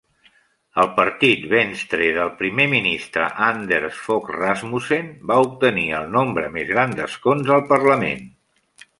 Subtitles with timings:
[0.83, 6.97] El partit Venstre del primer ministre Anders Fogh Rasmussen va obtenir el nombre més gran
[7.01, 8.25] d'escons al parlament.